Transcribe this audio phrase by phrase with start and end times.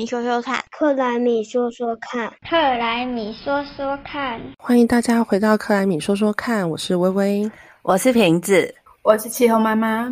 [0.00, 7.50] 米说说看，克莱米说说看，克莱米说说看，欢迎大家回到克莱米说说看，我是微微，
[7.82, 10.10] 我是瓶子，我是气候妈妈。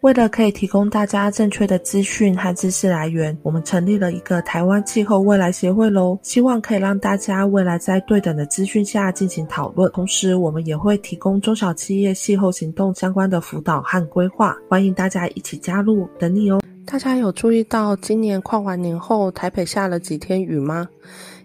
[0.00, 6.18] 为了可以提供大家正确的资讯和知识来源，我们成立了一个台湾气候未来协会喽。
[6.24, 9.88] 希望可以让大家未来在对等的资讯下进行讨论。
[9.92, 16.60] 同时，我们也会提供中小企业气候行动相关的辅导和规划，欢迎大家一起加入，等你哦。
[16.90, 20.88] 大家有注意到今年跨完年后，台北下了几天雨吗？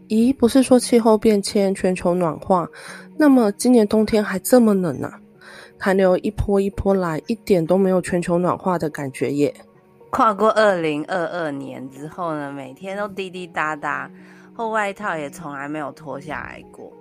[0.08, 2.68] 咦，不是说气候变迁、全球暖化，
[3.16, 5.12] 那么今年冬天还这么冷呢？
[5.78, 9.54] 寒流一波一波来，一点都没有全球暖化的感觉耶。
[10.10, 14.10] 跨过二零二二年之后呢，每天都滴滴答答，
[14.52, 16.92] 厚外套也从来没有脱下来过，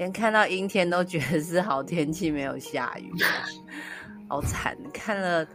[0.00, 3.12] 连看到阴天都觉得是好天气，没有下雨，
[4.26, 4.74] 好惨。
[4.94, 5.46] 看了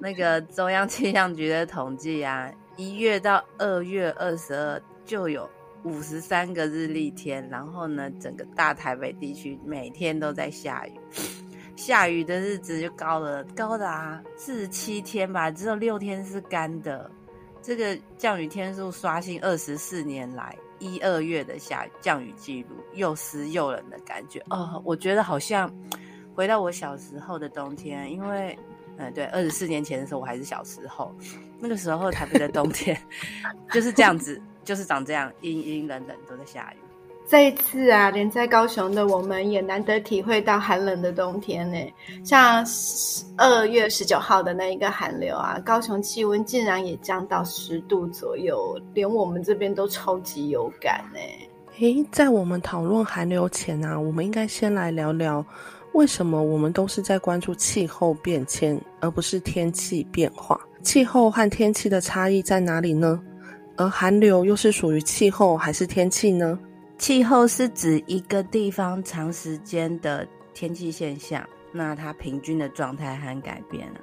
[0.00, 5.50] 那个中央气象局的统计啊，一月到二月二十二就有
[5.82, 10.92] 五十三个日历天，然后呢，整个大台北地区每天都在下雨。
[11.74, 17.10] 下雨的日子就高了，高达四十七天吧，只有六天是干的。
[17.60, 24.42] 这个降雨天数刷新二十四年来一二月的下降雨记录，又湿又冷的感觉。
[24.50, 25.72] 哦，我觉得好像
[26.34, 28.58] 回到我小时候的冬天，因为，
[28.96, 31.14] 嗯，对，二十四年前的时候我还是小时候，
[31.58, 33.00] 那个时候台北的冬天
[33.72, 36.76] 就是这样子，就是长这样，阴阴冷冷都在下雨。
[37.30, 41.76] 这一次啊，连在高雄的我们也难得体会到寒冷的冬天呢。
[42.24, 42.64] 像
[43.36, 51.20] 二月十九号的那一个寒流啊，高雄气温竟然也降到十度左右，连我们这边都超级有感呢。
[51.80, 55.44] 诶，在我们讨论寒流前啊，我们应该先来聊聊，
[55.92, 60.58] 为什么我们都是在关注气候变迁，而不是天气变化？
[60.82, 63.20] 气候和天气的差异在哪里呢？
[63.76, 66.58] 而寒流又是属于气候还是天气呢？
[66.98, 74.00] 气候是指一个地方长时间的天气现象，那它平均的状态和改变啊，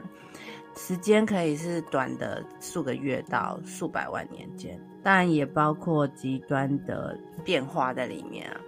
[0.78, 8.60] 时间可以是短的数个月到数百万年间，当然也包括极端的变化在里面啊。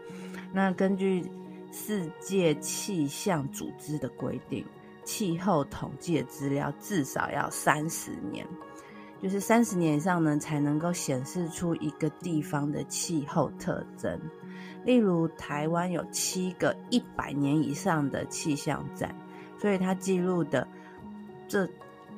[0.53, 1.25] 那根据
[1.71, 4.65] 世界气象组织的规定，
[5.05, 8.45] 气候统计的资料至少要三十年。
[9.21, 14.19] 就是三十年以上呢，才能够显示出一个地方的气候特征。
[14.85, 19.13] 例如，台湾有七个一百年以上的气象站，
[19.57, 20.67] 所以它记录的
[21.47, 21.67] 这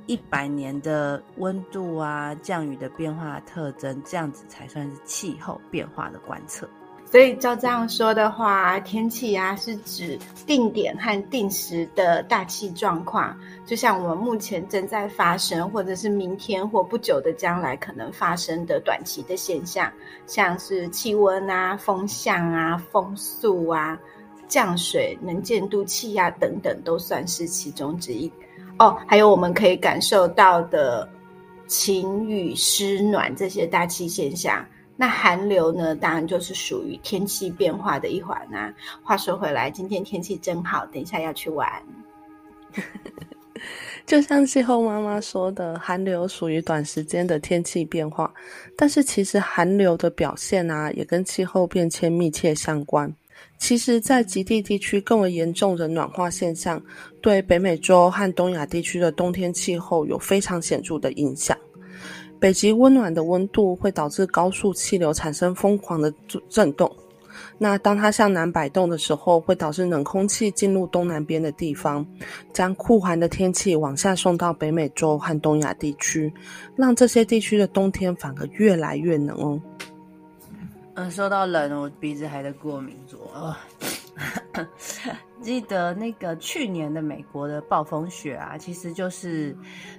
[0.05, 6.69] 一百年的温度啊、降雨的变化特征，这样子才算是气候变化的观测。
[7.11, 10.15] 所以照这样说的话，天气啊是指
[10.45, 19.91] 定点和定时的大气状况，就像我们目前正在发生，或者是明天或不久的将来可能发生的短期的现象，
[20.27, 23.99] 像是气温啊、风向啊、风速啊、
[24.47, 28.31] 降水能见度、气压等等，都算是其中之一。
[28.77, 31.09] 哦，还有我们可以感受到的
[31.65, 34.63] 晴雨湿暖这些大气现象。
[34.99, 35.95] 那寒流呢？
[35.95, 38.73] 当然就是属于天气变化的一环啊。
[39.01, 41.71] 话说回来，今天天气真好，等一下要去玩。
[44.05, 48.29] 就像气候妈妈说的，寒流属于短时间的天气变化，
[48.75, 53.09] 但是其实寒流的表现啊，也跟气候变迁密切相关。
[53.57, 56.81] 其实，在极地地区更为严重的暖化现象，
[57.21, 61.57] 对北美洲和东亚地区的冬天气候有非常显著的影响。
[62.39, 66.13] 北极温暖的温度会导致高速气流产生疯狂的
[66.47, 66.89] 震动，
[67.57, 72.05] 那当它向南摆动的时候，会导致冷空气进入东南边的地方，
[72.53, 76.33] 将酷寒的天气往下送到北美洲和东亚地区，
[76.75, 79.61] 让这些地区的冬天反而越来越冷哦。
[80.95, 83.59] 嗯，说到冷，我鼻子还在过敏着啊。
[85.49, 89.57] 记得那个去年的美国的暴风雪啊，其实就是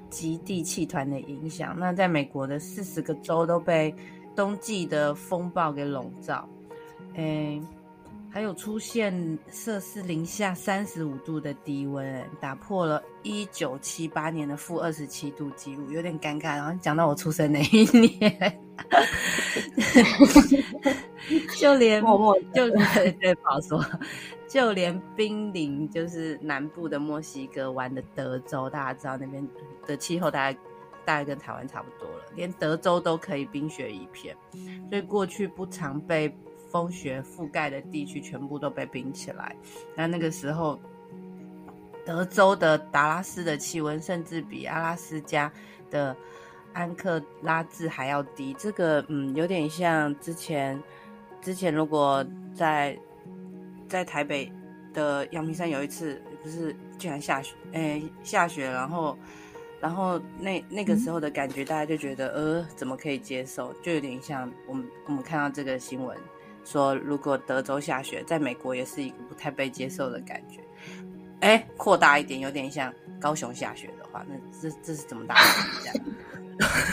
[0.08, 1.76] 极地气团的影响。
[1.76, 3.92] 那在美国的四十个州都被
[4.36, 6.48] 冬季的风暴给笼罩，
[7.14, 7.60] 诶，
[8.32, 16.54] 还有出现摄氏零下三十五度的低温，打破了一九七八年的负二十七度记录，有点尴尬。
[16.56, 18.60] 然后讲到我出生那一年，
[21.58, 23.84] 就连默默就对不好说。
[24.48, 29.46] 就连濒临就是南部的墨西哥湾的德州，大家知道那边
[29.86, 30.58] 的气候大概
[31.04, 34.36] 大概跟台湾差不多了，连德州都可以冰雪一片，
[34.88, 36.36] 所以过去不常被
[36.70, 39.54] 风雪覆盖的地区全部都被冰起来。
[39.96, 40.78] 那那个时候，
[42.06, 45.52] 德州的达拉斯的气温甚至比阿拉斯加
[45.90, 46.16] 的
[46.72, 48.54] 安克拉治还要低。
[48.58, 50.80] 这个嗯，有点像之前
[51.40, 52.24] 之前如果
[52.54, 52.96] 在
[53.88, 54.50] 在台北
[54.94, 59.18] 的阳明山有一次，不是竟然下雪，哎，下雪，然后
[59.80, 63.72] 然后那那个时候的感觉，大家就觉得呃，怎么可以接受？
[63.82, 66.16] 就有点像我们我们看到这个新闻。
[66.70, 70.60] 说如果德州下雪，在美国也是一个不太被接受的感觉。
[71.40, 75.34] 哎，扩大一点，有点像高雄下雪的话，那这这是怎么大？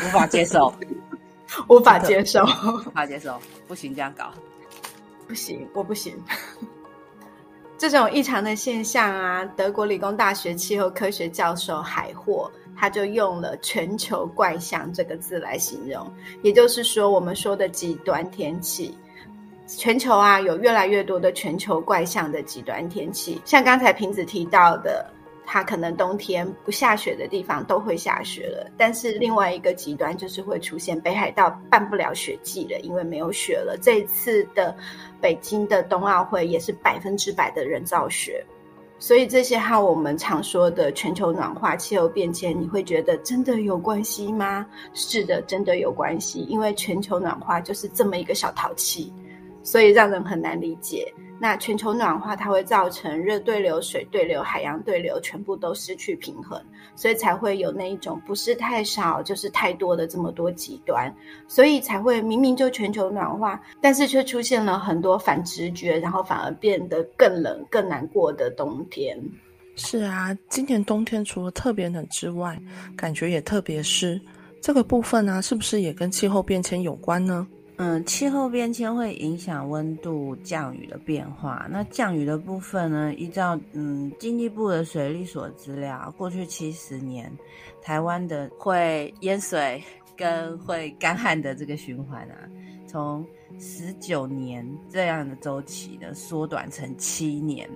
[0.04, 0.74] 无法接受，
[1.70, 4.34] 无法接受，无法接受，不行，这样搞，
[5.28, 6.18] 不行，我不行。
[7.78, 18.98] 这种异常的现象啊，德国理工大学气候科学教授海霍他就用了“全球怪象”这个字来形容，也就是说，我们说的极端天气。
[19.68, 25.06] 全球啊，有越来越多的全球怪象的极端天气，像刚才瓶子提到的，
[25.46, 28.72] 它可能冬天不下雪的地方都会下雪了。
[28.78, 33.78] 但是另外一个极端就是会出现北海道办不了雪季了，因为没有雪了。
[33.82, 34.74] 这一次的
[35.20, 38.42] 北京的冬奥会也是百分之百的人造雪，
[39.00, 44.66] 所以这些和我们常说的全球暖化、气候变迁，你会觉得真的有关系吗？
[44.94, 49.12] 是的，真的有关系，因为全球暖化就是这么一个小淘气。
[49.68, 51.14] 所以让人很难理解。
[51.38, 56.60] 那全球暖化它会造成热对流、水对流、海洋对流全部都失去平衡，
[56.96, 61.14] 所以才会有那一种不是太少就是太多的这么多极端，
[61.50, 69.22] 所以才会明明就全球暖化，但是却出现了很多反直觉，然后反而变得更冷、更难过的冬天。
[69.76, 72.58] 是啊，今年冬天除了特别冷之外，
[72.96, 74.20] 感觉也特别湿。
[74.60, 77.46] 这个部分呢，是不是也跟气候变迁有关呢？
[77.80, 81.68] 嗯，气候变迁会影响温度、降雨的变化。
[81.70, 83.14] 那降雨的部分呢？
[83.14, 87.32] 依照嗯经济部的水利所资料，过去七十年，
[87.80, 89.84] 台湾的会淹水
[90.16, 92.50] 跟会干旱的这个循环啊，
[92.88, 93.24] 从
[93.60, 97.70] 十九年这样的周期呢，缩短成七年，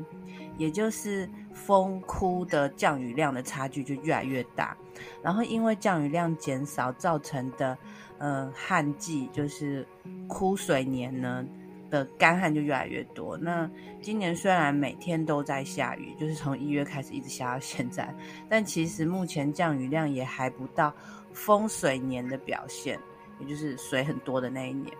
[0.61, 4.77] 也就是风枯的降雨量的差距就越来越大。
[5.23, 7.77] 然后因为降雨量减少造成的。
[8.23, 9.83] 嗯，旱季就是
[10.27, 11.43] 枯水年呢
[11.89, 13.35] 的干旱就越来越多。
[13.35, 13.67] 那
[13.99, 18.13] 今年虽然每天都在下雨，就是从一月开始一直下到现在，
[18.47, 20.93] 但其实目前降雨量也还不到
[21.33, 22.99] 丰水年的表现，
[23.39, 24.95] 也就是水很多的那一年。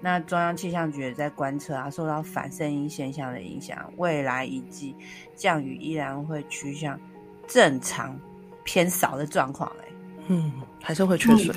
[0.00, 4.94] 那中央气象局也在观测啊，受到反声音现象的影响，未来一季
[5.34, 6.98] 降雨依然会趋向
[7.46, 8.18] 正常
[8.62, 9.70] 偏少的状况。
[9.80, 9.88] 哎，
[10.28, 10.52] 嗯，
[10.82, 11.54] 还是会缺水。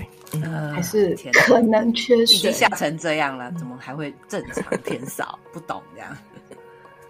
[0.73, 5.37] 还是可能缺水，已经下成这样了，怎么还会正常 偏少？
[5.51, 6.15] 不懂这样，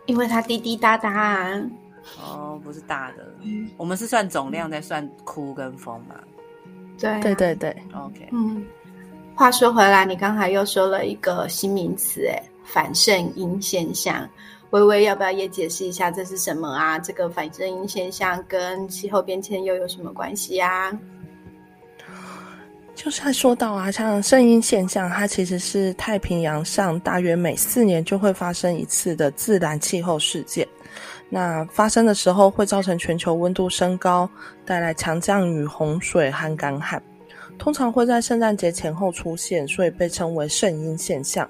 [0.06, 1.52] 因为它滴滴答答。
[2.20, 3.36] 哦，不是大的，
[3.78, 6.16] 我们是算总量在算枯跟风嘛？
[6.98, 8.28] 对对对对，OK。
[8.32, 8.66] 嗯，
[9.40, 14.30] 话说回来，你刚才又说了一个新名词，哎，反圣音现象。
[14.72, 17.00] 微微要不要也解释一下这是什么啊？
[17.00, 20.92] 这个反圣音现象跟气候变迁又有什么关系呀？
[22.94, 30.68] 就是他说到啊，像声音现象，它其实是太平洋上大约每四年就会发生一次的自然气候事件。
[31.30, 34.30] 那发生的时候会造成全球温度升高，
[34.66, 37.02] 带来强降雨、洪水和干旱。
[37.58, 41.50] 通常会在圣诞节前后出现，所以被称为圣婴现象。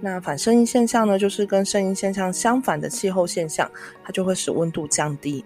[0.00, 3.70] 那反声音现象呢，就是跟声音现象相反的气候现象，
[4.04, 5.44] 它就会使温度降低。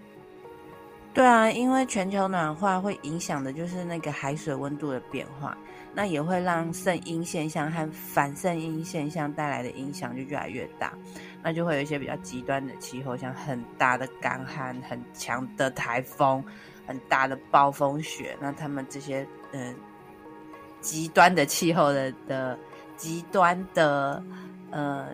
[1.13, 5.57] 对啊，因为全球暖化会影响的就是那个海水温度的变化，
[5.93, 10.93] 那也会让圣婴现象和反圣婴现象带来的影响就越来越大，
[11.43, 16.41] 那就会有一些比较极端的气候，像很大的干旱、很强的台风、
[16.87, 19.75] 很大的暴风雪，那他们这些嗯
[20.81, 22.59] 极端的气候的的
[22.97, 24.21] 极端的
[24.71, 25.07] 呃。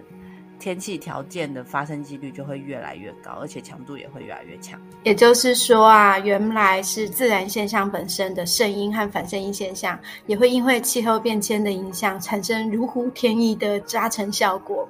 [0.60, 4.82] 天气条件的发生几率就会越来越高，而且强度也会越来越强。
[5.04, 14.90] 也就是说啊，原来是自然现象本身的声音和反声音现象，也会因为气候变迁的影响，产生如虎添翼的加成效果。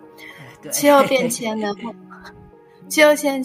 [0.71, 1.69] 气候变迁呢，
[2.87, 3.43] 气候迁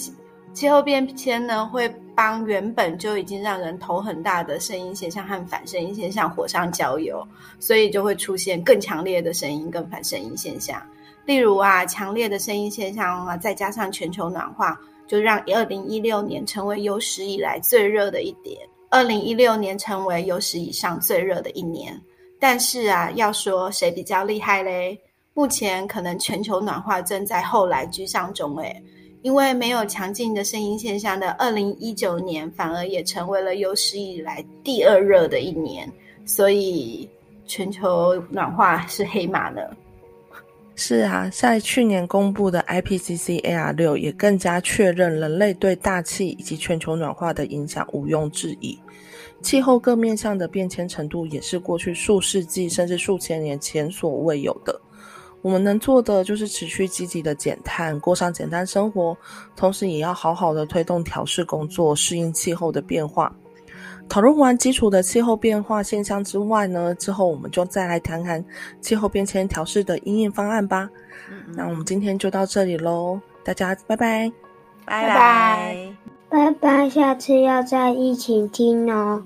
[0.52, 7.26] 气候变迁呢，会帮原本就已经让人头很大的声音现象和反声音现象火上浇油，
[7.58, 10.80] 所以就会出现更强烈的声音跟反声音现象。
[11.24, 18.58] 例如啊，强烈的声音现象啊，再加上全球暖化，就让二零一六年成为有史以来最热的一点。
[18.90, 21.98] 二零一六年成为有史以上最热的一年。
[22.38, 25.00] 但是啊，要说谁比较厉害嘞？
[25.32, 28.82] 目前可能全球暖化正在后来居上中诶，
[29.22, 35.90] 因为没有强劲的声音现象的二零一九年，反而也成为了有史以来第二热的一年。
[36.24, 37.08] 所以
[37.46, 39.60] 全球暖化是黑马呢。
[40.74, 48.78] 是啊，在去年公布的 IPCC AR 六也更加确认人类对大气以及全球暖化的影响毋庸置疑。
[49.42, 54.80] 气候各面向的变迁程度也是过去数世纪甚至数千年前所未有的。
[55.42, 59.16] 我们能做的就是持续积极的减碳，过上简单生活，
[59.54, 63.34] 同时也要好好的推动调试工作，适应气候的变化。
[64.08, 68.44] 讨论完基础的气候变化现象之外呢，之后我们就再来谈谈
[68.80, 70.88] 气候变迁调试的应应方案吧。
[71.54, 74.30] 那我们今天就到这里喽，大家拜拜，
[74.84, 75.94] 拜拜，
[76.28, 79.22] 拜拜，下次要再一起听哦。